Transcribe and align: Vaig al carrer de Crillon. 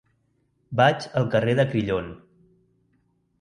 Vaig 0.79 1.05
al 1.21 1.29
carrer 1.35 1.55
de 1.61 1.67
Crillon. 1.75 2.09